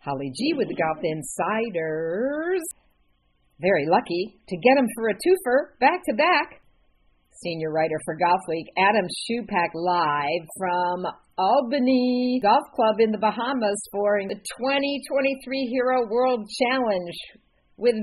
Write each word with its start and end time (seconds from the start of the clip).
Holly 0.00 0.32
G 0.34 0.54
with 0.54 0.68
the 0.68 0.76
Golf 0.76 0.98
Insiders. 1.02 2.62
Very 3.60 3.86
lucky 3.90 4.38
to 4.48 4.56
get 4.56 4.78
him 4.78 4.86
for 4.94 5.08
a 5.08 5.14
twofer 5.14 5.78
back 5.80 6.00
to 6.06 6.14
back. 6.14 6.62
Senior 7.42 7.70
writer 7.70 7.98
for 8.04 8.16
Golfweek, 8.16 8.66
Adam 8.76 9.06
Schupak, 9.06 9.70
live 9.74 10.46
from 10.58 11.06
Albany 11.36 12.40
Golf 12.42 12.64
Club 12.74 12.96
in 12.98 13.12
the 13.12 13.18
Bahamas 13.18 13.80
for 13.92 14.18
the 14.26 14.34
2023 14.34 15.66
Hero 15.70 16.08
World 16.08 16.48
Challenge 16.58 17.14
with 17.76 17.94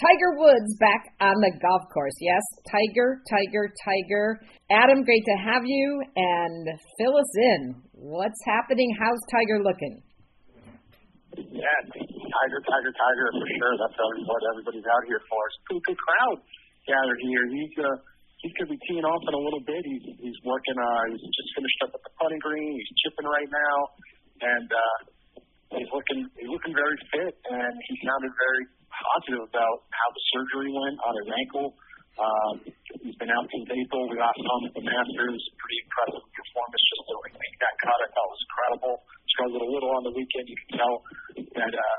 Tiger 0.00 0.38
Woods 0.38 0.76
back 0.80 1.04
on 1.20 1.34
the 1.40 1.52
golf 1.60 1.82
course. 1.92 2.14
Yes, 2.20 2.42
Tiger, 2.66 3.20
Tiger, 3.28 3.70
Tiger. 3.84 4.40
Adam, 4.70 5.04
great 5.04 5.22
to 5.26 5.36
have 5.44 5.62
you 5.64 6.02
and 6.16 6.66
fill 6.98 7.16
us 7.18 7.36
in. 7.36 7.74
What's 7.92 8.40
happening? 8.46 8.90
How's 8.98 9.20
Tiger 9.30 9.62
looking? 9.62 10.02
Yeah, 11.32 11.78
Tiger, 11.88 12.60
Tiger, 12.68 12.92
Tiger 12.92 13.26
for 13.32 13.48
sure. 13.48 13.74
That's 13.80 13.96
what 13.96 14.42
everybody's 14.52 14.84
out 14.84 15.04
here 15.08 15.22
for. 15.28 15.40
It's 15.48 15.58
a 15.58 15.62
pretty 15.64 15.82
good 15.88 16.00
crowd 16.00 16.38
gathered 16.84 17.20
here. 17.22 17.44
He's 17.48 17.74
uh, 17.80 17.96
he's 18.44 18.54
gonna 18.58 18.72
be 18.74 18.80
teeing 18.90 19.06
off 19.06 19.22
in 19.24 19.34
a 19.34 19.42
little 19.42 19.64
bit. 19.64 19.80
He's 19.80 20.06
he's 20.20 20.38
working. 20.44 20.76
Uh, 20.76 21.02
he's 21.08 21.24
just 21.24 21.50
finished 21.56 21.80
up 21.88 21.90
at 21.96 22.02
the 22.04 22.12
putting 22.20 22.42
green. 22.42 22.72
He's 22.76 22.92
chipping 23.00 23.28
right 23.28 23.48
now, 23.48 23.76
and 24.44 24.68
uh, 24.68 24.96
he's 25.78 25.90
looking 25.94 26.20
he's 26.36 26.50
looking 26.52 26.74
very 26.76 26.98
fit. 27.14 27.32
And 27.48 27.74
he 27.88 27.94
sounded 28.04 28.32
very 28.36 28.64
positive 28.92 29.42
about 29.48 29.76
how 29.88 30.08
the 30.12 30.22
surgery 30.36 30.68
went 30.68 30.96
on 31.00 31.12
his 31.16 31.28
ankle. 31.32 31.68
Um, 32.12 32.54
he's 33.00 33.16
been 33.16 33.32
out 33.32 33.48
since 33.48 33.68
April. 33.72 34.04
We 34.12 34.20
last 34.20 34.36
him 34.36 34.68
at 34.68 34.74
the 34.76 34.84
Masters. 34.84 35.40
Pretty 35.56 35.78
impressive 35.80 36.24
performance 36.28 36.82
just 36.92 37.04
to 37.08 37.14
make 37.24 37.56
that 37.56 37.74
cut. 37.80 37.98
I 38.04 38.08
thought 38.12 38.28
was 38.28 38.42
incredible. 38.44 38.94
Struggled 39.32 39.64
a 39.64 39.70
little 39.72 39.92
on 39.96 40.02
the 40.04 40.14
weekend. 40.14 40.44
You 40.46 40.58
can 40.60 40.70
tell 40.76 40.94
that 41.56 41.72
uh, 41.72 41.98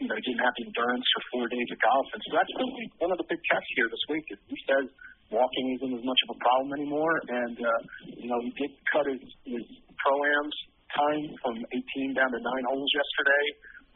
you 0.00 0.06
know 0.08 0.16
he 0.16 0.22
didn't 0.28 0.44
have 0.44 0.54
the 0.60 0.64
endurance 0.68 1.06
for 1.16 1.22
four 1.32 1.46
days 1.48 1.68
of 1.72 1.78
golf, 1.80 2.06
and 2.12 2.20
so 2.20 2.30
that's 2.36 2.52
really 2.60 2.86
one 3.00 3.10
of 3.12 3.18
the 3.18 3.28
big 3.28 3.40
tests 3.48 3.72
here 3.76 3.88
this 3.88 4.04
week. 4.12 4.26
He 4.28 4.58
says 4.68 4.84
walking 5.32 5.66
isn't 5.80 5.94
as 5.96 6.04
much 6.04 6.20
of 6.28 6.36
a 6.36 6.38
problem 6.38 6.70
anymore, 6.76 7.16
and 7.28 7.56
uh, 7.56 7.80
you 8.12 8.28
know 8.28 8.38
he 8.44 8.50
did 8.60 8.72
cut 8.92 9.08
his 9.08 9.24
his 9.48 9.64
pro-ams 9.96 10.56
time 10.94 11.24
from 11.42 11.56
18 11.72 12.14
down 12.14 12.30
to 12.30 12.40
nine 12.40 12.64
holes 12.70 12.92
yesterday 12.94 13.44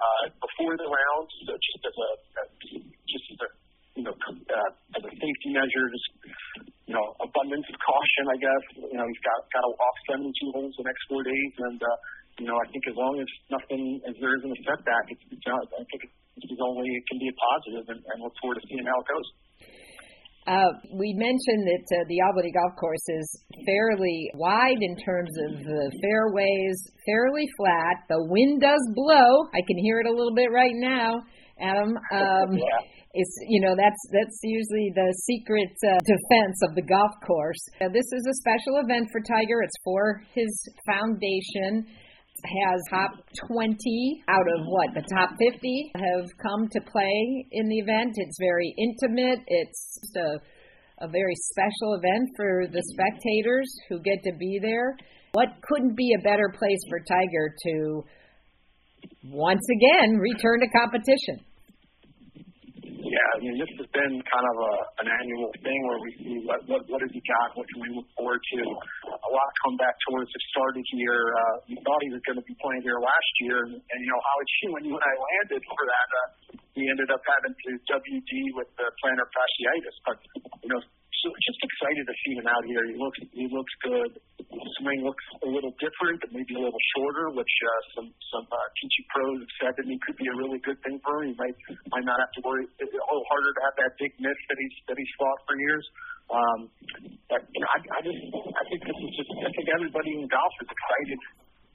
uh, 0.00 0.24
before 0.40 0.74
the 0.80 0.88
rounds, 0.88 1.32
so 1.46 1.52
just 1.54 1.82
as 1.84 1.96
a, 1.96 2.10
just 3.04 3.26
as 3.36 3.38
a 3.44 3.48
you 4.00 4.04
know 4.08 4.14
uh, 4.16 4.70
as 4.96 5.02
a 5.04 5.12
safety 5.12 5.50
measure, 5.52 5.84
just 5.92 6.08
you 6.88 6.94
know 6.96 7.06
abundance 7.20 7.66
of 7.68 7.76
caution, 7.78 8.24
I 8.32 8.38
guess. 8.40 8.64
You 8.90 8.96
know 8.98 9.06
he's 9.06 9.22
got 9.22 9.38
got 9.52 9.62
to 9.68 9.72
walk 9.76 9.96
72 10.16 10.32
holes 10.56 10.74
the 10.80 10.86
next 10.88 11.02
four 11.06 11.22
days, 11.22 11.52
and 11.68 11.78
uh, 11.78 11.96
you 12.38 12.46
know 12.46 12.54
I 12.54 12.66
think 12.70 12.84
as 12.86 12.96
long 12.96 13.18
as 13.18 13.28
nothing 13.50 14.00
as 14.06 14.14
there 14.20 14.36
isn't 14.38 14.52
a 14.52 14.60
setback, 14.62 15.04
it's, 15.10 15.24
it's 15.32 15.46
I 15.48 15.84
think 15.90 16.06
this 16.38 16.50
is 16.50 16.60
only 16.62 16.88
it 16.88 17.04
can 17.10 17.18
be 17.18 17.28
a 17.28 17.36
positive, 17.36 17.84
and, 17.90 18.00
and 18.00 18.16
look 18.22 18.34
forward 18.40 18.60
to 18.60 18.64
seeing 18.68 18.86
how 18.86 18.98
it 19.00 19.08
goes. 19.10 19.28
Uh, 20.48 20.72
we 20.96 21.12
mentioned 21.14 21.68
that 21.68 21.86
uh, 21.92 22.04
the 22.08 22.18
Albany 22.26 22.50
Golf 22.50 22.72
Course 22.80 23.04
is 23.08 23.28
fairly 23.66 24.30
wide 24.34 24.80
in 24.80 24.96
terms 24.96 25.30
of 25.46 25.62
the 25.62 25.92
fairways, 26.00 26.76
fairly 27.04 27.46
flat. 27.58 28.08
The 28.08 28.24
wind 28.24 28.62
does 28.62 28.80
blow. 28.96 29.46
I 29.52 29.60
can 29.68 29.76
hear 29.78 30.00
it 30.00 30.06
a 30.06 30.10
little 30.10 30.34
bit 30.34 30.50
right 30.50 30.74
now, 30.74 31.20
Adam. 31.60 31.98
Um, 32.12 32.56
yeah. 32.56 32.98
It's 33.12 33.34
you 33.48 33.60
know 33.60 33.74
that's 33.74 33.98
that's 34.12 34.38
usually 34.44 34.92
the 34.94 35.10
secret 35.26 35.74
uh, 35.82 35.98
defense 36.06 36.62
of 36.62 36.76
the 36.76 36.82
golf 36.82 37.10
course. 37.26 37.58
this 37.92 38.06
is 38.06 38.22
a 38.22 38.34
special 38.38 38.78
event 38.86 39.08
for 39.10 39.20
Tiger. 39.20 39.62
It's 39.62 39.74
for 39.82 40.22
his 40.32 40.46
foundation 40.86 41.90
has 42.44 42.80
top 42.90 43.10
20 43.48 44.24
out 44.28 44.46
of 44.58 44.66
what 44.66 44.94
the 44.94 45.02
top 45.14 45.30
50 45.38 45.92
have 45.96 46.28
come 46.42 46.68
to 46.72 46.80
play 46.80 47.46
in 47.52 47.68
the 47.68 47.78
event. 47.78 48.14
It's 48.16 48.36
very 48.40 48.74
intimate. 48.76 49.40
It's 49.46 49.98
a, 50.16 51.04
a 51.04 51.08
very 51.08 51.34
special 51.52 51.94
event 51.94 52.30
for 52.36 52.66
the 52.70 52.82
spectators 52.92 53.70
who 53.88 54.00
get 54.00 54.22
to 54.24 54.32
be 54.38 54.58
there. 54.60 54.96
What 55.32 55.48
couldn't 55.62 55.96
be 55.96 56.14
a 56.18 56.22
better 56.22 56.52
place 56.56 56.82
for 56.88 57.00
Tiger 57.00 57.54
to 57.66 58.04
once 59.24 59.66
again 59.76 60.18
return 60.18 60.60
to 60.60 60.68
competition? 60.74 61.44
Yeah, 63.10 63.28
I 63.34 63.38
mean, 63.42 63.58
this 63.58 63.72
has 63.74 63.88
been 63.90 64.14
kind 64.22 64.46
of 64.54 64.56
a, 64.60 64.72
an 65.02 65.08
annual 65.10 65.50
thing 65.66 65.80
where 65.88 65.98
we 65.98 66.10
see 66.22 66.36
what, 66.46 66.62
what, 66.70 66.82
what 66.86 67.00
has 67.02 67.10
he 67.10 67.22
got, 67.26 67.58
what 67.58 67.66
can 67.74 67.82
we 67.82 67.90
look 67.96 68.06
forward 68.14 68.38
to. 68.38 68.60
A 69.30 69.32
lot 69.32 69.46
of 69.46 69.54
comeback 69.62 69.94
tours 70.10 70.26
have 70.26 70.46
started 70.50 70.82
here. 70.90 71.22
Uh, 71.38 71.54
we 71.70 71.78
thought 71.86 72.02
he 72.02 72.10
was 72.10 72.18
going 72.26 72.42
to 72.42 72.46
be 72.50 72.56
playing 72.58 72.82
here 72.82 72.98
last 72.98 73.32
year, 73.46 73.62
and, 73.70 73.78
and 73.78 73.98
you 74.02 74.10
know, 74.10 74.18
Howard 74.18 74.50
Sheen, 74.58 74.70
when 74.74 74.82
you 74.90 74.94
and 74.98 75.06
I 75.06 75.14
landed 75.14 75.62
for 75.70 75.82
that, 75.86 76.08
uh, 76.10 76.26
he 76.74 76.82
ended 76.90 77.14
up 77.14 77.22
having 77.22 77.54
to 77.54 77.70
WD 77.94 78.32
with 78.58 78.70
the 78.74 78.90
plantar 78.98 79.30
fasciitis. 79.30 79.96
But, 80.02 80.18
you 80.66 80.70
know, 80.74 80.82
so 81.20 81.28
just 81.44 81.60
excited 81.60 82.04
to 82.08 82.14
see 82.24 82.32
him 82.40 82.48
out 82.48 82.64
here. 82.64 82.80
He 82.88 82.96
looks 82.96 83.18
he 83.36 83.44
looks 83.52 83.74
good. 83.84 84.10
His 84.40 84.70
swing 84.80 85.04
looks 85.04 85.26
a 85.44 85.48
little 85.52 85.76
different, 85.76 86.24
maybe 86.32 86.56
a 86.56 86.62
little 86.64 86.84
shorter, 86.96 87.36
which 87.36 87.54
uh, 87.60 87.80
some 87.92 88.08
some 88.32 88.46
uh, 88.48 88.66
teaching 88.80 89.06
pros 89.12 89.36
have 89.44 89.54
said 89.60 89.72
that 89.76 89.86
he 89.86 90.00
could 90.00 90.16
be 90.16 90.28
a 90.32 90.36
really 90.40 90.60
good 90.64 90.80
thing 90.80 90.96
for 91.04 91.20
him. 91.20 91.32
He 91.32 91.36
might 91.36 91.56
might 91.92 92.06
not 92.08 92.18
have 92.24 92.32
to 92.38 92.42
worry 92.46 92.64
a 92.64 92.86
little 92.88 93.24
harder 93.28 93.50
to 93.52 93.60
have 93.68 93.76
that 93.84 93.92
big 94.00 94.16
miss 94.16 94.38
that 94.48 94.58
he's 94.58 94.76
that 94.88 94.96
he's 94.96 95.12
fought 95.20 95.40
for 95.44 95.60
years. 95.60 95.84
Um, 96.30 96.60
but 97.26 97.42
you 97.42 97.60
know, 97.60 97.70
I, 97.74 97.78
I 97.82 98.00
just 98.06 98.22
I 98.30 98.62
think 98.70 98.80
this 98.86 98.98
is 99.02 99.10
just 99.18 99.30
I 99.42 99.50
think 99.50 99.66
everybody 99.74 100.10
in 100.14 100.30
golf 100.30 100.54
is 100.62 100.70
excited 100.70 101.18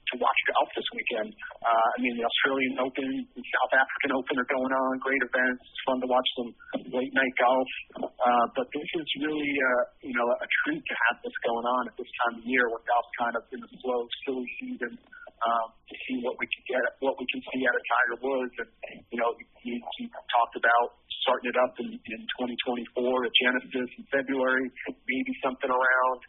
to 0.06 0.14
watch 0.22 0.40
golf 0.54 0.68
this 0.78 0.86
weekend. 0.94 1.30
Uh, 1.60 1.88
I 1.92 1.98
mean, 1.98 2.14
the 2.14 2.22
Australian 2.22 2.78
Open, 2.78 3.10
the 3.34 3.42
South 3.42 3.72
African 3.74 4.10
Open 4.14 4.34
are 4.38 4.50
going 4.50 4.72
on, 4.72 4.90
great 5.02 5.18
events. 5.18 5.60
It's 5.66 5.82
fun 5.82 5.98
to 5.98 6.08
watch 6.08 6.28
some 6.38 6.50
late 6.94 7.10
night 7.10 7.34
golf. 7.42 7.70
Uh, 8.06 8.46
but 8.54 8.66
this 8.70 8.86
is 8.86 9.06
really, 9.18 9.50
uh, 9.50 9.82
you 10.06 10.14
know, 10.14 10.26
a 10.30 10.48
treat 10.62 10.78
to 10.78 10.94
have 11.10 11.16
this 11.26 11.34
going 11.42 11.66
on 11.66 11.82
at 11.90 11.94
this 11.98 12.10
time 12.22 12.38
of 12.38 12.44
year 12.46 12.70
when 12.70 12.82
golf's 12.86 13.14
kind 13.18 13.34
of 13.34 13.42
in 13.50 13.58
the 13.58 13.70
slow, 13.82 14.00
silly 14.22 14.46
season. 14.62 14.92
Um, 15.36 15.68
to 15.68 15.94
see 16.08 16.16
what 16.24 16.40
we 16.40 16.48
can 16.48 16.64
get, 16.64 16.80
what 17.04 17.20
we 17.20 17.28
can 17.28 17.40
see 17.52 17.60
out 17.68 17.76
of 17.76 17.84
Tiger 17.84 18.16
Woods, 18.24 18.56
and 18.56 18.70
you 19.12 19.20
know, 19.20 19.36
he, 19.60 19.76
he 19.76 20.04
talked 20.08 20.56
about 20.56 20.96
starting 21.20 21.52
it 21.52 21.58
up 21.60 21.76
in, 21.76 21.92
in 21.92 22.20
2024 22.40 22.96
at 23.04 23.32
Genesis 23.36 23.88
in 24.00 24.04
February, 24.08 24.64
maybe 24.88 25.32
something 25.44 25.68
around 25.68 26.20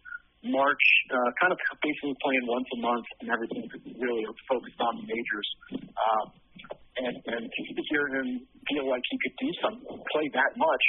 March, 0.43 0.85
uh, 1.09 1.29
kind 1.39 1.55
of 1.55 1.59
basically 1.79 2.19
playing 2.19 2.45
once 2.51 2.67
a 2.75 2.79
month, 2.83 3.07
and 3.23 3.27
everything 3.31 3.63
really 3.95 4.27
focused 4.43 4.79
on 4.83 4.99
the 5.01 5.05
majors. 5.07 5.49
Um, 5.95 6.25
and 6.97 7.15
and 7.31 7.43
to 7.47 7.83
hear 7.93 8.05
him 8.11 8.27
feel 8.67 8.85
like 8.89 9.01
he 9.07 9.17
could 9.23 9.37
do 9.37 9.49
something, 9.61 9.97
play 10.11 10.27
that 10.33 10.51
much, 10.57 10.85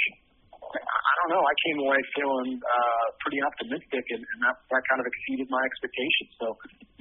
I 0.77 1.13
don't 1.25 1.31
know. 1.33 1.41
I 1.41 1.55
came 1.65 1.77
away 1.81 1.99
feeling 2.13 2.51
uh, 2.61 3.05
pretty 3.25 3.41
optimistic, 3.41 4.03
and, 4.13 4.21
and 4.21 4.39
that 4.45 4.55
that 4.69 4.83
kind 4.85 5.01
of 5.01 5.07
exceeded 5.09 5.49
my 5.49 5.63
expectations. 5.65 6.31
So, 6.37 6.47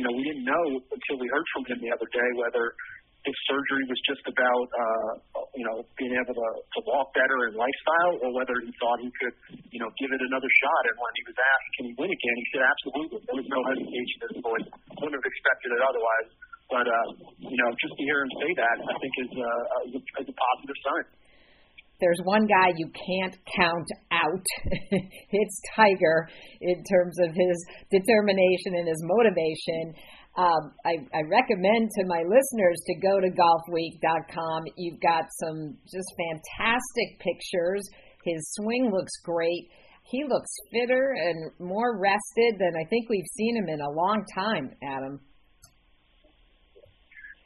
you 0.01 0.05
know, 0.09 0.13
we 0.17 0.25
didn't 0.25 0.47
know 0.49 0.65
until 0.89 1.17
we 1.21 1.29
heard 1.29 1.45
from 1.53 1.69
him 1.69 1.79
the 1.85 1.93
other 1.93 2.09
day 2.09 2.29
whether 2.41 2.73
his 3.29 3.37
surgery 3.45 3.85
was 3.91 4.01
just 4.09 4.25
about 4.25 4.69
uh, 4.73 5.13
you 5.53 5.67
know 5.69 5.85
being 6.01 6.17
able 6.17 6.33
to, 6.33 6.49
to 6.65 6.79
walk 6.89 7.13
better 7.13 7.51
and 7.51 7.61
lifestyle, 7.61 8.15
or 8.25 8.31
whether 8.33 8.57
he 8.65 8.73
thought 8.81 8.99
he 9.05 9.13
could 9.21 9.37
you 9.69 9.81
know 9.85 9.91
give 10.01 10.11
it 10.17 10.23
another 10.25 10.49
shot. 10.49 10.83
And 10.89 10.97
when 10.97 11.13
he 11.21 11.23
was 11.29 11.37
asked, 11.37 11.69
"Can 11.77 11.85
he 11.91 11.95
win 12.01 12.09
again?" 12.09 12.37
he 12.41 12.47
said, 12.57 12.63
"Absolutely." 12.65 13.21
There 13.29 13.37
was 13.37 13.49
no 13.53 13.61
hesitation 13.69 14.17
in 14.25 14.29
his 14.33 14.41
voice. 14.41 14.67
Wouldn't 14.97 15.17
have 15.19 15.29
expected 15.29 15.69
it 15.77 15.83
otherwise. 15.85 16.29
But 16.73 16.87
uh, 16.89 17.09
you 17.45 17.59
know, 17.61 17.71
just 17.81 17.95
to 17.97 18.03
hear 18.05 18.25
him 18.25 18.33
say 18.41 18.51
that, 18.61 18.77
I 18.81 18.95
think 19.01 19.13
is, 19.25 19.33
uh, 19.33 19.87
is, 19.89 19.95
a, 19.97 20.03
is 20.21 20.29
a 20.29 20.37
positive 20.37 20.79
sign. 20.85 21.07
There's 22.01 22.21
one 22.25 22.47
guy 22.47 22.73
you 22.77 22.91
can't 22.95 23.37
count 23.57 23.89
out. 24.13 24.47
it's 25.31 25.61
Tiger 25.75 26.29
in 26.61 26.83
terms 26.85 27.17
of 27.21 27.35
his 27.35 27.67
determination 27.91 28.79
and 28.79 28.87
his 28.87 29.03
motivation. 29.03 29.95
Um, 30.37 30.73
I, 30.87 30.95
I 31.13 31.23
recommend 31.27 31.91
to 31.99 32.07
my 32.07 32.23
listeners 32.23 32.79
to 32.87 32.95
go 33.03 33.19
to 33.21 33.27
golfweek.com. 33.27 34.63
You've 34.77 35.01
got 35.01 35.25
some 35.43 35.77
just 35.91 36.07
fantastic 36.15 37.19
pictures. 37.19 37.83
His 38.23 38.39
swing 38.55 38.91
looks 38.93 39.13
great. 39.25 39.69
He 40.05 40.23
looks 40.29 40.51
fitter 40.73 41.15
and 41.19 41.51
more 41.59 41.99
rested 41.99 42.55
than 42.61 42.73
I 42.81 42.89
think 42.89 43.11
we've 43.11 43.27
seen 43.37 43.57
him 43.57 43.69
in 43.69 43.81
a 43.81 43.91
long 43.91 44.25
time, 44.35 44.71
Adam. 44.83 45.21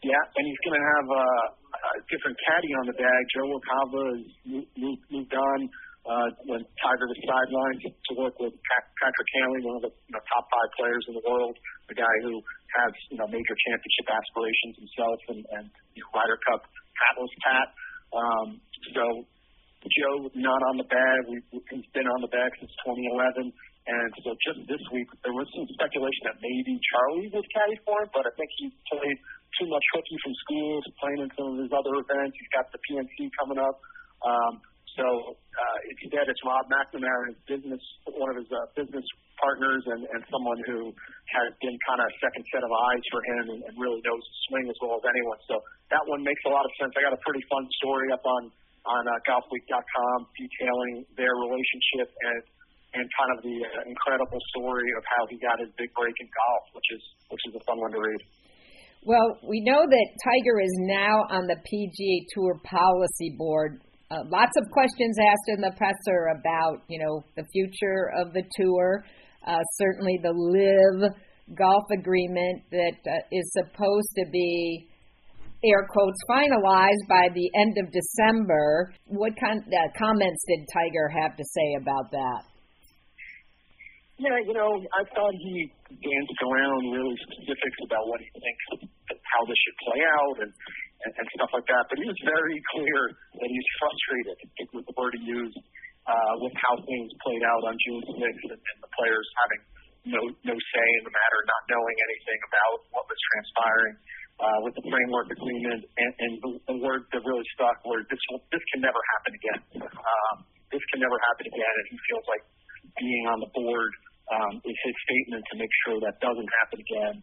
Yeah, 0.02 0.18
and 0.18 0.42
he's 0.42 0.62
going 0.66 0.74
to 0.74 0.86
have 0.98 1.06
a, 1.14 1.26
a 1.62 1.90
different 2.10 2.34
caddy 2.42 2.72
on 2.74 2.84
the 2.90 2.96
bag. 2.98 3.20
Joe 3.38 3.46
LaCava 3.54 4.02
has 4.18 4.26
moved, 4.74 5.30
on 5.30 5.58
uh, 6.02 6.28
when 6.50 6.58
Tiger 6.82 7.06
was 7.06 7.20
sidelined 7.22 7.86
to 7.86 8.12
work 8.18 8.34
with 8.42 8.50
Patrick 8.98 9.28
Cantlay, 9.30 9.62
one 9.62 9.78
of 9.78 9.84
the 9.86 9.94
you 9.94 10.14
know, 10.18 10.22
top 10.26 10.44
five 10.50 10.70
players 10.74 11.06
in 11.06 11.14
the 11.14 11.22
world, 11.22 11.54
the 11.86 11.94
guy 11.94 12.14
who 12.26 12.42
has 12.82 12.92
you 13.14 13.18
know 13.22 13.30
major 13.30 13.54
championship 13.70 14.06
aspirations 14.10 14.74
himself 14.82 15.18
and, 15.30 15.42
and 15.54 15.64
you 15.94 16.02
know, 16.02 16.10
Ryder 16.18 16.38
Cup 16.50 16.66
paddles 16.98 17.32
Pat. 17.46 17.68
Um, 18.10 18.48
so 18.98 19.04
Joe 19.86 20.26
not 20.34 20.62
on 20.74 20.82
the 20.82 20.88
bag. 20.90 21.18
We, 21.30 21.62
he's 21.70 21.86
been 21.94 22.10
on 22.10 22.20
the 22.26 22.30
bag 22.34 22.50
since 22.58 22.74
2011. 22.82 23.54
And 23.82 24.10
so 24.22 24.30
just 24.46 24.62
this 24.70 24.84
week, 24.94 25.10
there 25.26 25.34
was 25.34 25.50
some 25.50 25.66
speculation 25.74 26.22
that 26.30 26.38
maybe 26.38 26.78
Charlie 26.78 27.30
was 27.34 27.42
caddy 27.50 27.74
for 27.82 27.98
him, 27.98 28.10
but 28.14 28.22
I 28.22 28.32
think 28.38 28.50
he 28.62 28.70
played 28.86 29.18
too 29.58 29.66
much 29.66 29.82
hooky 29.90 30.16
from 30.22 30.34
school, 30.46 30.72
playing 31.02 31.20
in 31.26 31.30
some 31.34 31.46
of 31.50 31.56
his 31.58 31.72
other 31.74 31.94
events. 31.98 32.38
He's 32.38 32.52
got 32.54 32.70
the 32.70 32.78
PNC 32.78 33.26
coming 33.42 33.58
up. 33.58 33.76
Um, 34.22 34.62
so 34.94 35.34
uh, 35.34 35.78
instead, 35.88 36.28
it's 36.28 36.42
Rob 36.46 36.68
McNamara, 36.68 37.32
his 37.34 37.40
business, 37.48 37.82
one 38.06 38.30
of 38.30 38.38
his 38.38 38.46
uh, 38.52 38.70
business 38.78 39.02
partners, 39.40 39.82
and, 39.88 40.04
and 40.14 40.20
someone 40.30 40.60
who 40.68 40.94
has 41.32 41.50
been 41.58 41.74
kind 41.88 41.98
of 41.98 42.06
a 42.06 42.14
second 42.22 42.44
set 42.54 42.62
of 42.62 42.70
eyes 42.70 43.04
for 43.10 43.20
him 43.24 43.44
and, 43.56 43.60
and 43.66 43.74
really 43.80 43.98
knows 44.04 44.22
the 44.22 44.36
swing 44.46 44.66
as 44.68 44.78
well 44.78 45.00
as 45.00 45.04
anyone. 45.08 45.40
So 45.50 45.58
that 45.90 46.04
one 46.06 46.22
makes 46.22 46.44
a 46.46 46.52
lot 46.52 46.62
of 46.62 46.72
sense. 46.78 46.92
I 46.94 47.02
got 47.02 47.16
a 47.16 47.22
pretty 47.24 47.42
fun 47.50 47.66
story 47.82 48.14
up 48.14 48.22
on 48.22 48.52
on 48.82 49.02
uh, 49.06 49.14
golfweek.com 49.30 50.18
detailing 50.34 51.06
their 51.14 51.30
relationship 51.38 52.10
and 52.10 52.42
and 52.92 53.04
kind 53.16 53.30
of 53.36 53.38
the 53.40 53.56
uh, 53.64 53.90
incredible 53.90 54.40
story 54.52 54.88
of 54.98 55.02
how 55.08 55.22
he 55.32 55.36
got 55.40 55.56
his 55.60 55.72
big 55.80 55.88
break 55.96 56.14
in 56.20 56.28
golf, 56.28 56.64
which 56.76 56.88
is 56.92 57.02
which 57.32 57.44
is 57.48 57.52
a 57.56 57.62
fun 57.64 57.80
one 57.80 57.92
to 57.92 58.00
read. 58.00 58.22
Well, 59.02 59.38
we 59.48 59.64
know 59.66 59.82
that 59.82 60.06
Tiger 60.22 60.62
is 60.62 60.74
now 60.86 61.26
on 61.32 61.50
the 61.50 61.58
PGA 61.58 62.16
Tour 62.34 62.60
policy 62.62 63.34
board 63.34 63.82
uh, 64.12 64.24
lots 64.28 64.52
of 64.60 64.70
questions 64.70 65.16
asked 65.16 65.56
in 65.56 65.60
the 65.62 65.72
presser 65.78 66.36
about, 66.36 66.84
you 66.88 66.98
know, 67.00 67.24
the 67.36 67.44
future 67.52 68.12
of 68.20 68.32
the 68.34 68.42
tour. 68.60 69.04
Uh, 69.46 69.62
certainly, 69.78 70.18
the 70.22 70.32
LIV 70.32 71.10
golf 71.56 71.84
agreement 71.90 72.62
that 72.70 72.98
uh, 73.08 73.24
is 73.32 73.50
supposed 73.52 74.12
to 74.16 74.24
be 74.30 74.86
air 75.64 75.88
quotes 75.88 76.18
finalized 76.28 77.08
by 77.08 77.28
the 77.32 77.48
end 77.56 77.76
of 77.78 77.90
December. 77.90 78.92
What 79.06 79.32
kind 79.40 79.62
uh, 79.64 79.88
comments 79.96 80.44
did 80.46 80.68
Tiger 80.74 81.08
have 81.08 81.36
to 81.36 81.44
say 81.44 81.76
about 81.80 82.10
that? 82.10 82.51
Yeah, 84.22 84.38
you 84.46 84.54
know, 84.54 84.70
I 84.94 85.02
thought 85.18 85.34
he 85.34 85.66
danced 85.90 86.40
around 86.46 86.82
really 86.94 87.18
specifics 87.26 87.78
about 87.90 88.06
what 88.06 88.22
he 88.22 88.30
thinks 88.30 88.86
how 89.10 89.42
this 89.48 89.58
should 89.58 89.78
play 89.82 90.02
out 90.04 90.36
and 90.46 90.52
and, 91.02 91.12
and 91.18 91.26
stuff 91.34 91.50
like 91.50 91.66
that. 91.66 91.90
But 91.90 91.98
he 91.98 92.06
was 92.06 92.20
very 92.22 92.58
clear 92.70 92.98
that 93.10 93.48
he's 93.50 93.68
frustrated, 93.82 94.36
was 94.70 94.86
the 94.86 94.94
word 94.94 95.18
he 95.18 95.26
used, 95.26 95.58
uh, 96.06 96.34
with 96.38 96.54
how 96.54 96.78
things 96.86 97.10
played 97.26 97.42
out 97.42 97.62
on 97.66 97.74
June 97.82 98.02
6th 98.22 98.46
and, 98.54 98.62
and 98.62 98.78
the 98.78 98.92
players 98.94 99.26
having 99.42 99.62
no 100.02 100.22
no 100.46 100.54
say 100.54 100.86
in 100.98 101.02
the 101.02 101.14
matter, 101.14 101.38
not 101.46 101.62
knowing 101.74 101.96
anything 101.98 102.40
about 102.46 102.76
what 102.94 103.04
was 103.10 103.18
transpiring 103.34 103.94
uh, 104.38 104.58
with 104.62 104.74
the 104.78 104.84
framework 104.86 105.34
agreement. 105.34 105.82
And, 105.98 106.12
and 106.22 106.32
the, 106.38 106.50
the 106.70 106.78
word 106.78 107.10
that 107.10 107.22
really 107.26 107.46
stuck 107.58 107.82
were 107.82 108.06
this 108.06 108.22
this 108.54 108.62
can 108.70 108.86
never 108.86 109.02
happen 109.18 109.32
again. 109.34 109.60
Um, 109.82 110.36
this 110.70 110.82
can 110.94 111.02
never 111.02 111.18
happen 111.18 111.50
again, 111.50 111.74
and 111.74 111.86
he 111.90 111.96
feels 112.06 112.26
like 112.30 112.44
being 112.98 113.24
on 113.30 113.38
the 113.42 113.50
board 113.54 113.92
um, 114.32 114.52
is 114.64 114.78
his 114.88 114.96
statement 115.04 115.44
to 115.52 115.54
make 115.60 115.72
sure 115.84 116.00
that 116.00 116.16
doesn't 116.24 116.50
happen 116.64 116.78
again. 116.80 117.16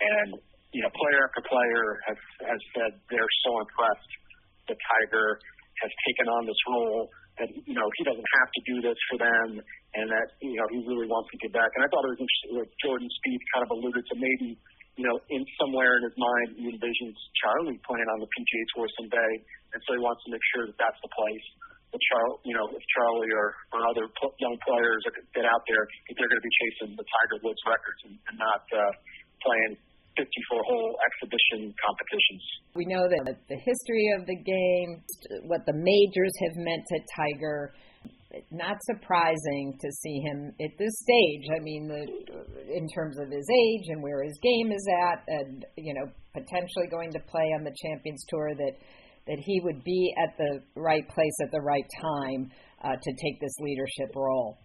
And 0.00 0.28
you 0.74 0.82
know, 0.82 0.90
player 0.90 1.20
after 1.22 1.42
player 1.46 1.84
has 2.10 2.20
has 2.50 2.60
said 2.74 2.90
they're 3.12 3.34
so 3.46 3.52
impressed 3.62 4.12
that 4.66 4.78
Tiger 4.80 5.38
has 5.84 5.92
taken 6.08 6.26
on 6.32 6.42
this 6.48 6.58
role 6.66 7.06
that 7.38 7.50
you 7.50 7.74
know 7.74 7.86
he 7.98 8.02
doesn't 8.06 8.30
have 8.42 8.50
to 8.50 8.60
do 8.66 8.76
this 8.82 8.98
for 9.10 9.16
them, 9.18 9.62
and 9.94 10.06
that 10.10 10.28
you 10.42 10.58
know 10.58 10.66
he 10.70 10.82
really 10.86 11.06
wants 11.06 11.30
to 11.30 11.38
get 11.42 11.54
back. 11.54 11.70
And 11.78 11.82
I 11.82 11.88
thought 11.90 12.06
it 12.06 12.12
was 12.18 12.22
interesting 12.22 12.54
that 12.62 12.68
Jordan 12.82 13.10
Spieth 13.22 13.44
kind 13.54 13.62
of 13.66 13.70
alluded 13.74 14.04
to 14.06 14.14
maybe 14.18 14.58
you 14.98 15.04
know 15.06 15.16
in 15.30 15.42
somewhere 15.58 15.98
in 15.98 16.02
his 16.10 16.16
mind 16.18 16.48
he 16.58 16.64
envisions 16.70 17.16
Charlie 17.42 17.78
playing 17.86 18.08
on 18.14 18.18
the 18.22 18.30
PGA 18.30 18.62
Tour 18.74 18.86
someday, 18.98 19.32
and 19.74 19.78
so 19.86 19.98
he 19.98 20.00
wants 20.02 20.22
to 20.26 20.30
make 20.34 20.44
sure 20.54 20.66
that 20.70 20.78
that's 20.78 21.00
the 21.02 21.10
place. 21.10 21.46
Charlie, 21.98 22.40
you 22.44 22.54
know, 22.54 22.66
if 22.70 22.84
Charlie 22.94 23.32
or, 23.32 23.54
or 23.74 23.80
other 23.86 24.06
young 24.40 24.56
players 24.66 25.02
get 25.34 25.46
out 25.46 25.62
there, 25.68 25.84
they're 26.14 26.30
going 26.30 26.42
to 26.42 26.48
be 26.48 26.56
chasing 26.60 26.96
the 26.96 27.06
Tiger 27.06 27.38
Woods 27.42 27.62
records 27.66 28.00
and, 28.08 28.14
and 28.30 28.36
not 28.38 28.62
uh, 28.74 28.92
playing 29.42 29.78
54 30.16 30.62
hole 30.62 30.94
exhibition 31.10 31.74
competitions. 31.82 32.44
We 32.74 32.86
know 32.86 33.02
that 33.06 33.38
the 33.48 33.58
history 33.58 34.06
of 34.18 34.26
the 34.26 34.38
game, 34.38 35.02
what 35.46 35.66
the 35.66 35.74
majors 35.74 36.34
have 36.46 36.56
meant 36.56 36.82
to 36.86 36.98
Tiger, 37.18 37.74
not 38.50 38.76
surprising 38.82 39.78
to 39.80 39.88
see 39.92 40.18
him 40.26 40.54
at 40.60 40.74
this 40.78 40.94
stage. 41.02 41.46
I 41.54 41.60
mean, 41.62 41.86
the, 41.86 42.02
in 42.74 42.88
terms 42.94 43.18
of 43.18 43.30
his 43.30 43.46
age 43.46 43.86
and 43.88 44.02
where 44.02 44.22
his 44.22 44.38
game 44.42 44.72
is 44.72 44.86
at, 45.10 45.22
and 45.28 45.64
you 45.76 45.94
know, 45.94 46.10
potentially 46.32 46.88
going 46.90 47.12
to 47.12 47.20
play 47.30 47.54
on 47.54 47.64
the 47.64 47.74
Champions 47.82 48.24
Tour, 48.28 48.54
that 48.54 48.74
that 49.26 49.38
he 49.40 49.60
would 49.64 49.82
be 49.84 50.14
at 50.18 50.36
the 50.36 50.60
right 50.76 51.06
place 51.08 51.36
at 51.42 51.50
the 51.50 51.60
right 51.60 51.86
time 52.00 52.50
uh, 52.82 52.96
to 52.96 53.10
take 53.22 53.40
this 53.40 53.54
leadership 53.60 54.14
role. 54.14 54.58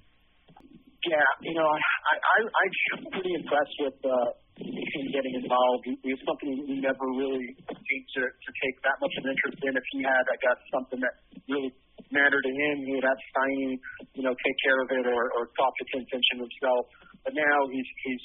Yeah, 1.07 1.23
you 1.41 1.55
know, 1.55 1.63
I 1.63 1.79
I, 1.79 2.37
I'm 2.43 3.11
pretty 3.11 3.33
impressed 3.33 3.77
with. 3.79 3.95
Uh, 4.03 4.31
him 4.59 5.07
getting 5.15 5.35
involved. 5.39 5.83
It 5.87 6.03
was 6.03 6.23
something 6.27 6.51
we 6.67 6.83
never 6.83 7.05
really 7.15 7.55
seemed 7.55 8.07
to, 8.19 8.23
to 8.27 8.49
take 8.59 8.75
that 8.83 8.97
much 8.99 9.13
of 9.19 9.23
an 9.23 9.31
interest 9.31 9.59
in. 9.63 9.73
If 9.75 9.87
he 9.95 9.99
had, 10.03 10.23
I 10.27 10.37
guess, 10.43 10.59
something 10.73 10.99
that 10.99 11.15
really 11.47 11.71
mattered 12.11 12.43
to 12.43 12.53
him, 12.53 12.73
he 12.83 12.91
would 12.99 13.07
have 13.07 13.19
Steiny, 13.31 13.79
you 14.15 14.23
know, 14.23 14.35
take 14.35 14.57
care 14.63 14.79
of 14.83 14.89
it 14.91 15.05
or, 15.07 15.23
or 15.39 15.43
talk 15.55 15.71
to 15.79 15.85
Tim 15.95 16.03
Finchem 16.11 16.37
himself. 16.43 16.83
But 17.23 17.33
now 17.35 17.57
he's 17.71 17.89
he's 18.03 18.23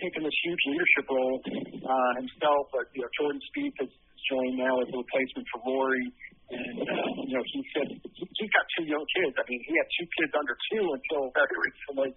taken 0.00 0.24
this 0.24 0.36
huge 0.44 0.62
leadership 0.72 1.06
role 1.08 1.38
uh, 1.44 2.12
himself. 2.20 2.62
But 2.72 2.88
you 2.96 3.04
know, 3.04 3.10
Jordan 3.20 3.42
Spieth 3.52 3.76
has 3.84 3.92
joined 4.28 4.56
now 4.58 4.74
as 4.82 4.88
a 4.90 4.96
replacement 4.98 5.46
for 5.50 5.60
Rory. 5.66 6.06
And 6.52 6.78
uh, 6.84 7.10
you 7.26 7.34
know, 7.38 7.44
he 7.48 7.60
said 7.72 7.88
he's 8.12 8.52
got 8.52 8.64
two 8.76 8.86
young 8.86 9.06
kids. 9.16 9.34
I 9.38 9.44
mean, 9.48 9.60
he 9.64 9.72
had 9.72 9.88
two 9.96 10.08
kids 10.20 10.32
under 10.36 10.54
two 10.70 10.84
until 10.84 11.22
very 11.32 11.56
recently. 11.56 12.10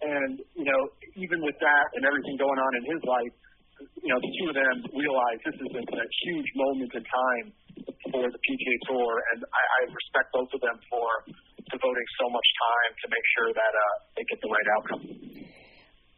And, 0.00 0.32
you 0.56 0.64
know, 0.64 0.80
even 1.20 1.44
with 1.44 1.58
that 1.60 1.86
and 1.92 2.08
everything 2.08 2.40
going 2.40 2.56
on 2.56 2.72
in 2.80 2.84
his 2.88 3.02
life, 3.04 3.34
you 4.00 4.10
know, 4.12 4.20
the 4.20 4.32
two 4.40 4.46
of 4.48 4.56
them 4.56 4.76
realize 4.96 5.38
this 5.44 5.56
is 5.60 5.70
a, 5.76 5.82
a 5.84 6.08
huge 6.24 6.50
moment 6.56 6.92
in 6.96 7.04
time 7.04 7.46
for 8.12 8.24
the 8.28 8.40
PGA 8.40 8.74
Tour, 8.88 9.12
and 9.32 9.40
I, 9.44 9.62
I 9.62 9.80
respect 9.88 10.28
both 10.32 10.50
of 10.52 10.60
them 10.60 10.76
for 10.88 11.08
devoting 11.68 12.08
so 12.20 12.26
much 12.28 12.48
time 12.60 12.92
to 12.96 13.06
make 13.08 13.26
sure 13.36 13.50
that 13.54 13.72
uh, 13.72 13.84
they 14.16 14.24
get 14.28 14.38
the 14.40 14.50
right 14.50 14.68
outcome. 14.76 15.02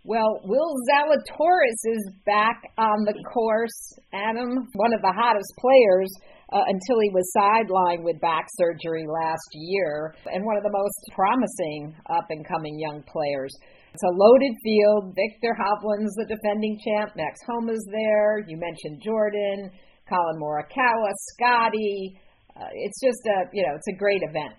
Well, 0.04 0.40
Will 0.43 0.75
Zalatoris 0.90 1.81
is 1.87 2.10
back 2.26 2.58
on 2.76 3.04
the 3.06 3.14
course. 3.32 3.94
Adam, 4.12 4.66
one 4.75 4.93
of 4.93 5.00
the 5.00 5.14
hottest 5.14 5.54
players 5.62 6.10
uh, 6.52 6.66
until 6.66 6.99
he 6.99 7.10
was 7.14 7.31
sidelined 7.38 8.02
with 8.02 8.20
back 8.20 8.46
surgery 8.58 9.06
last 9.06 9.46
year, 9.54 10.12
and 10.26 10.44
one 10.44 10.56
of 10.56 10.64
the 10.64 10.75
most 10.75 10.99
promising 11.14 11.94
up 12.10 12.26
and 12.31 12.43
coming 12.49 12.81
young 12.81 13.04
players. 13.06 13.54
It's 13.94 14.02
a 14.02 14.10
loaded 14.10 14.58
field. 14.64 15.14
Viktor 15.14 15.54
Hovland's 15.54 16.16
the 16.19 16.26
defending 16.26 16.81
champ. 16.82 17.12
Max 17.14 17.38
Homa's 17.46 17.87
there. 17.93 18.43
You 18.49 18.58
mentioned 18.58 19.02
Jordan, 19.04 19.70
Collin 20.08 20.40
Morikawa, 20.43 21.14
Scotty. 21.31 22.18
Uh, 22.59 22.75
it's 22.75 22.99
just 23.00 23.23
a 23.26 23.47
you 23.52 23.62
know 23.62 23.76
it's 23.76 23.88
a 23.88 23.97
great 23.97 24.23
event. 24.26 24.59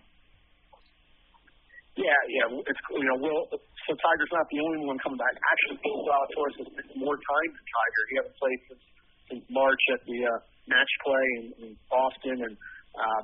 Yeah, 1.97 2.15
yeah. 2.31 2.57
It's 2.65 2.79
you 2.95 3.03
know 3.03 3.19
Will. 3.19 3.43
So 3.83 3.91
Tiger's 3.99 4.31
not 4.31 4.47
the 4.47 4.61
only 4.63 4.79
one 4.87 4.95
coming 5.03 5.19
back. 5.19 5.33
Actually, 5.35 5.77
Will 5.83 6.07
Zalatoris 6.07 6.55
has 6.63 6.67
spent 6.71 6.89
more 6.95 7.17
time 7.19 7.49
than 7.51 7.65
Tiger. 7.67 8.01
He 8.07 8.15
hasn't 8.15 8.37
played 8.39 8.59
since, 8.71 8.83
since 9.27 9.43
March 9.51 9.83
at 9.91 10.01
the 10.07 10.19
uh, 10.23 10.31
match 10.71 10.91
play 11.03 11.25
in, 11.39 11.45
in 11.67 11.69
Austin, 11.91 12.37
and 12.47 12.53
uh, 12.95 13.21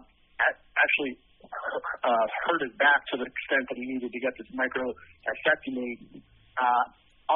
actually 0.76 1.14
uh, 2.04 2.26
hurt 2.52 2.62
his 2.68 2.76
back 2.76 3.00
to 3.16 3.24
the 3.24 3.28
extent 3.28 3.64
that 3.72 3.78
he 3.80 3.86
needed 3.88 4.12
to 4.12 4.20
get 4.20 4.36
this 4.36 4.52
microdiscectomy 4.52 6.20
uh, 6.60 6.86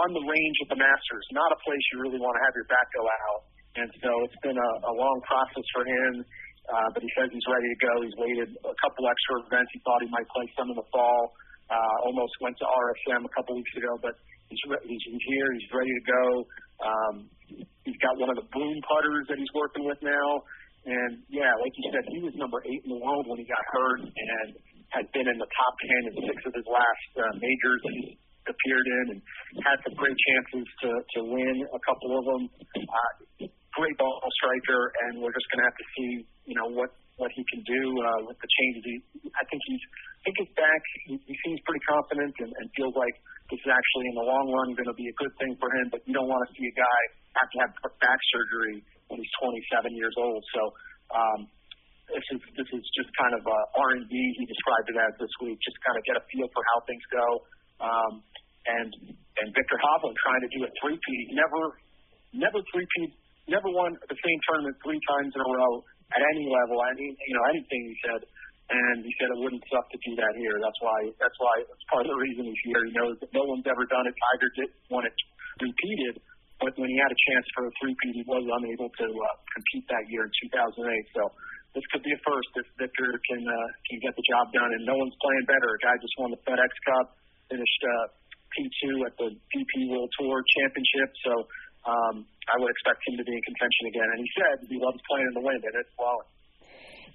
on 0.03 0.09
the 0.11 0.23
range 0.27 0.57
at 0.67 0.69
the 0.75 0.79
Masters. 0.79 1.25
Not 1.31 1.47
a 1.55 1.59
place 1.63 1.83
you 1.95 2.03
really 2.03 2.19
want 2.19 2.35
to 2.35 2.43
have 2.43 2.53
your 2.59 2.67
back 2.67 2.87
go 2.91 3.03
out. 3.07 3.41
And 3.73 3.89
so 4.03 4.11
it's 4.27 4.39
been 4.43 4.59
a, 4.59 4.71
a 4.89 4.93
long 4.93 5.17
process 5.25 5.65
for 5.71 5.87
him. 5.87 6.27
Uh, 6.63 6.87
but 6.95 7.03
he 7.03 7.11
says 7.19 7.27
he's 7.27 7.43
ready 7.51 7.67
to 7.67 7.79
go. 7.83 7.91
He's 8.07 8.15
waited 8.15 8.49
a 8.55 8.75
couple 8.79 9.03
extra 9.03 9.33
events. 9.43 9.67
He 9.75 9.79
thought 9.83 9.99
he 9.99 10.07
might 10.07 10.27
play 10.31 10.47
some 10.55 10.71
in 10.71 10.77
the 10.79 10.87
fall. 10.95 11.35
Uh, 11.73 11.95
almost 12.05 12.33
went 12.37 12.53
to 12.61 12.65
RSM 12.69 13.25
a 13.25 13.31
couple 13.33 13.57
weeks 13.57 13.73
ago, 13.81 13.97
but 13.97 14.13
he's, 14.49 14.61
re- 14.69 14.85
he's, 14.85 15.01
he's 15.09 15.25
here. 15.25 15.49
He's 15.57 15.69
ready 15.73 15.89
to 15.89 16.03
go. 16.05 16.25
Um, 16.85 17.15
he's 17.81 17.97
got 17.97 18.13
one 18.21 18.29
of 18.29 18.37
the 18.37 18.45
broom 18.53 18.77
putters 18.85 19.25
that 19.33 19.41
he's 19.41 19.53
working 19.57 19.89
with 19.89 19.97
now. 20.05 20.29
And 20.85 21.23
yeah, 21.31 21.49
like 21.63 21.73
you 21.79 21.85
said, 21.95 22.03
he 22.11 22.19
was 22.21 22.35
number 22.35 22.59
eight 22.67 22.83
in 22.83 22.91
the 22.93 23.01
world 23.01 23.25
when 23.25 23.39
he 23.39 23.47
got 23.47 23.63
hurt 23.71 24.03
and 24.05 24.47
had 24.91 25.07
been 25.15 25.25
in 25.25 25.37
the 25.39 25.49
top 25.49 25.73
ten 25.79 26.01
in 26.11 26.13
six 26.27 26.37
of 26.45 26.53
his 26.53 26.67
last 26.69 27.09
uh, 27.17 27.33
majors 27.39 27.81
he 27.89 28.19
appeared 28.43 28.87
in, 29.01 29.05
and 29.15 29.19
had 29.63 29.79
some 29.87 29.95
great 29.95 30.19
chances 30.19 30.67
to 30.83 30.89
to 31.15 31.19
win 31.23 31.55
a 31.71 31.81
couple 31.87 32.11
of 32.19 32.23
them. 32.27 32.43
Uh, 32.75 33.47
great 33.73 33.95
ball 33.97 34.19
striker, 34.43 34.81
and 35.07 35.23
we're 35.23 35.33
just 35.33 35.47
going 35.49 35.63
to 35.63 35.67
have 35.71 35.79
to 35.79 35.87
see, 35.97 36.09
you 36.51 36.55
know, 36.59 36.67
what 36.75 36.91
what 37.17 37.31
he 37.31 37.45
can 37.53 37.61
do 37.63 37.81
uh, 38.03 38.19
with 38.27 38.37
the 38.41 38.49
changes. 38.59 38.83
He, 38.83 38.95
I 39.37 39.43
think 39.49 39.61
he's 39.65 39.83
I 39.83 40.31
think 40.31 40.35
he's 40.39 40.53
back. 40.55 40.81
He, 41.03 41.13
he 41.19 41.35
seems 41.43 41.59
pretty 41.67 41.83
confident 41.83 42.31
and, 42.39 42.51
and 42.55 42.65
feels 42.79 42.95
like 42.95 43.15
this 43.51 43.59
is 43.59 43.71
actually 43.71 44.07
in 44.07 44.15
the 44.15 44.27
long 44.27 44.47
run 44.55 44.71
going 44.71 44.87
to 44.87 44.95
be 44.95 45.09
a 45.11 45.15
good 45.19 45.33
thing 45.35 45.51
for 45.59 45.67
him. 45.67 45.91
But 45.91 45.99
you 46.07 46.15
don't 46.15 46.31
want 46.31 46.47
to 46.47 46.49
see 46.55 46.63
a 46.63 46.75
guy 46.79 47.01
have 47.43 47.49
to 47.51 47.57
have 47.65 47.71
back 47.99 48.19
surgery 48.31 48.79
when 49.11 49.19
he's 49.19 49.33
27 49.43 49.99
years 49.99 50.15
old. 50.15 50.41
So 50.55 50.61
um, 51.11 51.39
this 52.07 52.25
is 52.35 52.39
this 52.55 52.69
is 52.71 52.83
just 52.95 53.09
kind 53.19 53.33
of 53.35 53.43
uh, 53.43 53.79
R 53.83 53.89
and 53.99 54.05
D. 54.07 54.13
He 54.13 54.43
described 54.47 54.87
it 54.91 54.97
as 54.99 55.13
this 55.19 55.33
week, 55.43 55.59
just 55.59 55.79
kind 55.83 55.97
of 55.97 56.03
get 56.07 56.15
a 56.19 56.23
feel 56.31 56.47
for 56.51 56.63
how 56.73 56.77
things 56.87 57.03
go. 57.11 57.27
Um, 57.83 58.13
and 58.63 58.91
and 59.11 59.47
Viktor 59.51 59.79
Hovland 59.81 60.15
trying 60.23 60.43
to 60.45 60.51
do 60.55 60.59
a 60.63 60.71
three-peat. 60.79 61.25
Never 61.35 61.61
never 62.33 62.59
three-peat, 62.71 63.11
never 63.51 63.69
won 63.69 63.93
the 64.07 64.17
same 64.17 64.39
tournament 64.49 64.75
three 64.81 65.01
times 65.09 65.31
in 65.35 65.39
a 65.41 65.49
row 65.51 65.73
at 66.15 66.21
any 66.21 66.45
level, 66.47 66.79
any 66.95 67.07
you 67.11 67.35
know 67.35 67.45
anything 67.51 67.81
he 67.91 67.95
said. 68.07 68.21
And 68.71 69.03
he 69.03 69.11
said 69.19 69.27
it 69.27 69.39
wouldn't 69.43 69.63
suck 69.67 69.85
to 69.91 69.99
do 69.99 70.15
that 70.15 70.33
here. 70.39 70.55
That's 70.63 70.79
why. 70.79 70.99
That's 71.19 71.35
why. 71.35 71.55
It's 71.67 71.87
part 71.91 72.07
of 72.07 72.11
the 72.15 72.19
reason 72.19 72.47
he's 72.47 72.63
here. 72.63 72.79
He 72.87 72.93
knows 72.95 73.19
that 73.19 73.31
no 73.35 73.43
one's 73.43 73.67
ever 73.67 73.83
done 73.85 74.07
it. 74.07 74.15
Tiger 74.15 74.49
did 74.55 74.69
want 74.87 75.05
it 75.05 75.15
repeated, 75.59 76.23
but 76.63 76.73
when 76.79 76.89
he 76.89 76.97
had 76.97 77.11
a 77.11 77.19
chance 77.29 77.45
for 77.53 77.67
a 77.67 77.71
three-peat, 77.77 78.15
he 78.17 78.25
was 78.25 78.41
unable 78.41 78.89
to 78.89 79.07
uh, 79.11 79.25
compete 79.51 79.85
that 79.91 80.07
year 80.09 80.25
in 80.25 80.31
2008. 80.47 80.79
So 81.13 81.21
this 81.75 81.85
could 81.91 82.01
be 82.07 82.13
a 82.15 82.21
first 82.23 82.49
if 82.55 82.65
Viktor 82.79 83.09
can 83.27 83.43
uh, 83.43 83.67
can 83.89 83.97
get 83.99 84.13
the 84.15 84.25
job 84.25 84.53
done. 84.55 84.71
And 84.71 84.81
no 84.87 84.95
one's 84.95 85.17
playing 85.19 85.45
better. 85.45 85.69
A 85.75 85.79
guy 85.83 85.93
just 85.99 86.15
won 86.17 86.31
the 86.31 86.41
FedEx 86.47 86.71
Cup, 86.87 87.19
finished 87.51 87.81
uh, 87.83 88.05
P2 88.53 88.81
at 89.09 89.13
the 89.17 89.29
DP 89.33 89.73
World 89.89 90.09
Tour 90.17 90.39
Championship. 90.61 91.09
So 91.25 91.33
um, 91.89 92.15
I 92.47 92.55
would 92.61 92.71
expect 92.71 93.01
him 93.09 93.19
to 93.19 93.25
be 93.25 93.33
in 93.33 93.43
contention 93.43 93.83
again. 93.91 94.07
And 94.13 94.19
he 94.23 94.29
said 94.37 94.55
he 94.69 94.77
loves 94.79 95.01
playing 95.09 95.27
in 95.29 95.35
the 95.35 95.45
wind, 95.45 95.61
and 95.65 95.75
it's 95.75 95.93
flowing. 95.97 96.29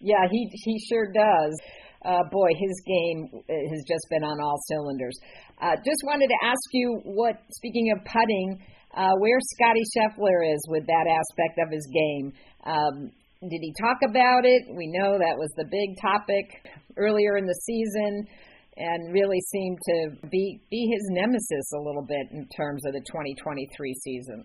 Yeah, 0.01 0.27
he 0.31 0.49
he 0.65 0.79
sure 0.89 1.13
does. 1.13 1.59
Uh, 2.05 2.23
boy, 2.31 2.51
his 2.55 2.83
game 2.87 3.43
has 3.49 3.83
just 3.87 4.07
been 4.09 4.23
on 4.23 4.41
all 4.41 4.57
cylinders. 4.69 5.19
Uh, 5.61 5.75
just 5.85 6.03
wanted 6.07 6.29
to 6.29 6.39
ask 6.47 6.63
you 6.73 7.01
what, 7.05 7.35
speaking 7.51 7.91
of 7.91 8.05
putting, 8.05 8.63
uh, 8.95 9.11
where 9.19 9.39
Scotty 9.59 9.83
Scheffler 9.97 10.47
is 10.55 10.63
with 10.69 10.87
that 10.87 11.07
aspect 11.11 11.59
of 11.59 11.73
his 11.73 11.87
game. 11.91 12.33
Um, 12.63 13.11
did 13.43 13.61
he 13.63 13.75
talk 13.83 13.99
about 14.09 14.45
it? 14.45 14.63
We 14.71 14.87
know 14.95 15.19
that 15.19 15.39
was 15.39 15.51
the 15.57 15.67
big 15.67 15.99
topic 16.01 16.71
earlier 16.97 17.37
in 17.37 17.47
the 17.47 17.59
season 17.67 18.27
and 18.77 19.13
really 19.13 19.41
seemed 19.51 19.79
to 19.85 20.29
be, 20.31 20.61
be 20.71 20.87
his 20.87 21.03
nemesis 21.11 21.73
a 21.75 21.83
little 21.83 22.07
bit 22.07 22.31
in 22.31 22.47
terms 22.57 22.87
of 22.87 22.93
the 22.93 23.01
2023 23.01 23.95
season 23.95 24.45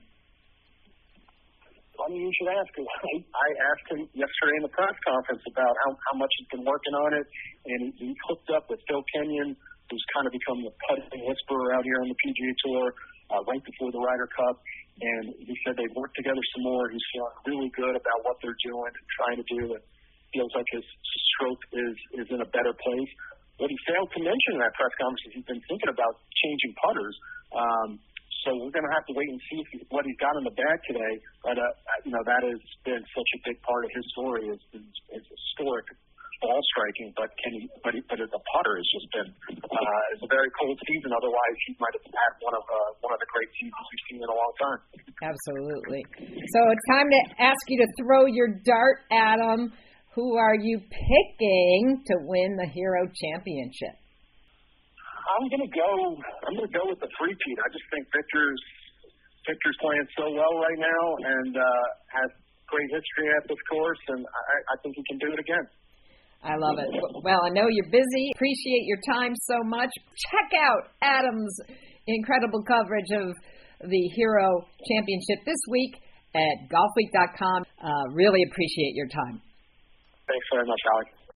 funny 2.03 2.19
you 2.19 2.31
should 2.35 2.51
ask. 2.51 2.71
I, 2.75 3.11
I 3.23 3.47
asked 3.71 3.87
him 3.95 4.01
yesterday 4.11 4.55
in 4.59 4.63
the 4.67 4.73
press 4.75 4.95
conference 5.07 5.43
about 5.47 5.73
how, 5.87 5.91
how 5.95 6.15
much 6.19 6.31
he's 6.35 6.51
been 6.51 6.67
working 6.67 6.95
on 6.99 7.09
it, 7.15 7.25
and 7.63 7.79
he, 7.95 8.11
he 8.11 8.15
hooked 8.27 8.51
up 8.51 8.67
with 8.67 8.83
Phil 8.91 9.03
Kenyon, 9.15 9.55
who's 9.87 10.05
kind 10.11 10.27
of 10.27 10.33
become 10.35 10.59
the 10.67 10.73
putting 10.91 11.23
whisperer 11.23 11.79
out 11.79 11.87
here 11.87 11.99
on 12.03 12.11
the 12.11 12.17
PGA 12.19 12.51
Tour 12.67 12.83
uh, 13.31 13.41
right 13.47 13.63
before 13.63 13.89
the 13.95 14.01
Ryder 14.03 14.29
Cup. 14.35 14.59
And 14.93 15.33
he 15.41 15.55
said 15.65 15.73
they've 15.73 15.97
worked 15.97 16.13
together 16.19 16.43
some 16.53 16.63
more. 16.69 16.85
He's 16.91 17.01
feeling 17.09 17.35
really 17.49 17.71
good 17.73 17.95
about 17.97 18.19
what 18.27 18.37
they're 18.45 18.61
doing 18.61 18.91
and 18.93 19.07
trying 19.17 19.37
to 19.41 19.47
do. 19.49 19.61
It 19.73 19.83
feels 20.29 20.51
like 20.53 20.69
his 20.69 20.85
stroke 21.33 21.63
is 21.73 21.95
is 22.21 22.27
in 22.29 22.45
a 22.45 22.49
better 22.53 22.75
place. 22.77 23.11
What 23.57 23.69
he 23.73 23.77
failed 23.89 24.09
to 24.13 24.21
mention 24.21 24.57
in 24.57 24.61
that 24.61 24.73
press 24.77 24.93
conference 25.01 25.23
is 25.29 25.31
he's 25.41 25.49
been 25.49 25.61
thinking 25.65 25.89
about 25.89 26.21
changing 26.45 26.73
putters. 26.77 27.15
Um, 27.53 27.89
so 28.43 28.51
we're 28.59 28.75
going 28.75 28.85
to 28.85 28.95
have 28.95 29.07
to 29.07 29.15
wait 29.15 29.27
and 29.31 29.41
see 29.47 29.59
he, 29.71 29.75
what 29.89 30.03
he's 30.03 30.19
got 30.19 30.35
in 30.35 30.43
the 30.43 30.55
bag 30.55 30.77
today. 30.87 31.13
But 31.43 31.57
uh, 31.57 31.63
you 32.03 32.11
know 32.11 32.23
that 32.27 32.43
has 32.43 32.61
been 32.83 33.03
such 33.15 33.29
a 33.35 33.39
big 33.47 33.57
part 33.63 33.87
of 33.87 33.91
his 33.95 34.05
story 34.15 34.51
is 34.51 34.61
is 35.15 35.23
historic 35.23 35.87
ball 36.43 36.59
striking. 36.75 37.15
But 37.15 37.31
can 37.39 37.51
he? 37.55 37.61
But 37.79 37.95
he, 37.95 38.01
but 38.11 38.19
the 38.19 38.43
putter 38.51 38.75
has 38.75 38.87
just 38.91 39.07
been 39.15 39.29
uh, 39.63 40.11
it's 40.11 40.23
a 40.27 40.31
very 40.31 40.51
cold 40.59 40.75
season. 40.83 41.15
Otherwise, 41.15 41.55
he 41.67 41.71
might 41.79 41.95
have 41.95 42.07
had 42.11 42.31
one 42.43 42.55
of 42.59 42.65
uh, 42.67 42.89
one 42.99 43.15
of 43.15 43.19
the 43.23 43.29
great 43.31 43.49
seasons 43.55 43.83
we've 43.87 44.05
seen 44.11 44.19
in 44.19 44.29
a 44.29 44.37
long 44.37 44.53
time. 44.59 44.79
Absolutely. 45.23 46.01
So 46.19 46.59
it's 46.67 46.87
time 46.91 47.07
to 47.07 47.21
ask 47.39 47.63
you 47.71 47.79
to 47.79 47.87
throw 48.03 48.27
your 48.27 48.59
dart, 48.67 49.07
Adam. 49.07 49.71
Who 50.13 50.37
are 50.37 50.53
you 50.53 50.77
picking 50.77 52.03
to 52.05 52.15
win 52.21 52.53
the 52.53 52.69
Hero 52.69 53.09
Championship? 53.09 53.97
I'm 55.23 55.45
gonna 55.47 55.71
go. 55.71 55.91
I'm 56.47 56.53
gonna 56.59 56.75
go 56.75 56.85
with 56.91 56.99
the 56.99 57.11
three 57.15 57.31
peat. 57.31 57.57
I 57.59 57.67
just 57.71 57.87
think 57.91 58.03
Viktor's 58.11 58.61
Viktor's 59.47 59.77
playing 59.79 60.07
so 60.15 60.25
well 60.31 60.55
right 60.59 60.79
now 60.79 61.03
and 61.19 61.51
uh, 61.55 61.85
has 62.15 62.29
great 62.67 62.89
history 62.91 63.27
at 63.35 63.43
this 63.47 63.59
course, 63.67 63.99
and 64.15 64.23
I, 64.23 64.55
I 64.71 64.75
think 64.83 64.95
he 64.95 65.03
can 65.07 65.19
do 65.19 65.29
it 65.35 65.39
again. 65.39 65.65
I 66.43 66.59
love 66.59 66.75
it. 66.75 66.91
Well, 67.23 67.39
I 67.47 67.49
know 67.55 67.71
you're 67.71 67.91
busy. 67.91 68.31
Appreciate 68.35 68.83
your 68.83 68.99
time 69.07 69.31
so 69.47 69.63
much. 69.63 69.89
Check 70.27 70.51
out 70.59 70.91
Adam's 71.01 71.55
incredible 72.07 72.63
coverage 72.67 73.11
of 73.15 73.31
the 73.87 74.03
Hero 74.15 74.67
Championship 74.91 75.39
this 75.45 75.59
week 75.69 75.95
at 76.35 76.67
golfweek.com. 76.67 77.63
Uh, 77.79 78.11
really 78.11 78.43
appreciate 78.51 78.95
your 78.95 79.07
time. 79.07 79.39
Thanks 80.27 80.47
very 80.51 80.67
much, 80.67 80.81
Alex. 80.93 81.22